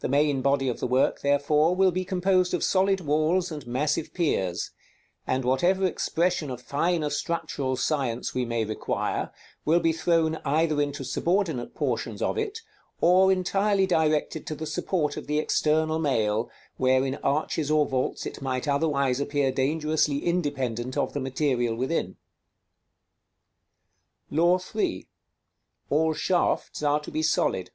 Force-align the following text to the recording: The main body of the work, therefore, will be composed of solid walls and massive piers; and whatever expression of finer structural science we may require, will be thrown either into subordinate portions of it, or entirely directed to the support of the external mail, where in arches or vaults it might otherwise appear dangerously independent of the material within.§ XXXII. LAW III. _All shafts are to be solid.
The 0.00 0.10
main 0.10 0.42
body 0.42 0.68
of 0.68 0.80
the 0.80 0.86
work, 0.86 1.22
therefore, 1.22 1.74
will 1.74 1.90
be 1.90 2.04
composed 2.04 2.52
of 2.52 2.62
solid 2.62 3.00
walls 3.00 3.50
and 3.50 3.66
massive 3.66 4.12
piers; 4.12 4.72
and 5.26 5.42
whatever 5.42 5.86
expression 5.86 6.50
of 6.50 6.60
finer 6.60 7.08
structural 7.08 7.74
science 7.76 8.34
we 8.34 8.44
may 8.44 8.66
require, 8.66 9.32
will 9.64 9.80
be 9.80 9.94
thrown 9.94 10.36
either 10.44 10.82
into 10.82 11.02
subordinate 11.02 11.74
portions 11.74 12.20
of 12.20 12.36
it, 12.36 12.58
or 13.00 13.32
entirely 13.32 13.86
directed 13.86 14.46
to 14.48 14.54
the 14.54 14.66
support 14.66 15.16
of 15.16 15.28
the 15.28 15.38
external 15.38 15.98
mail, 15.98 16.50
where 16.76 17.02
in 17.06 17.14
arches 17.24 17.70
or 17.70 17.86
vaults 17.86 18.26
it 18.26 18.42
might 18.42 18.68
otherwise 18.68 19.18
appear 19.18 19.50
dangerously 19.50 20.18
independent 20.26 20.94
of 20.98 21.14
the 21.14 21.20
material 21.20 21.74
within.§ 21.74 22.16
XXXII. 24.28 24.36
LAW 24.38 24.58
III. 24.82 25.06
_All 25.90 26.14
shafts 26.14 26.82
are 26.82 27.00
to 27.00 27.10
be 27.10 27.22
solid. 27.22 27.70